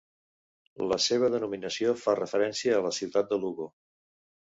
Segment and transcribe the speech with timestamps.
[0.91, 3.69] La seva denominació fa referència a la ciutat de Lugo.